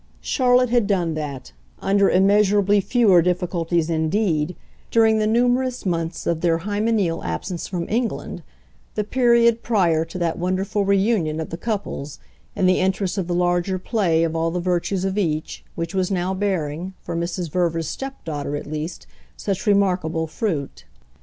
[0.21, 4.55] Charlotte had done that under immeasurably fewer difficulties indeed
[4.89, 8.41] during the numerous months of their hymeneal absence from England,
[8.95, 12.17] the period prior to that wonderful reunion of the couples,
[12.55, 16.09] in the interest of the larger play of all the virtues of each, which was
[16.09, 17.51] now bearing, for Mrs.
[17.51, 19.05] Verver's stepdaughter at least,
[19.37, 20.83] such remarkable fruit.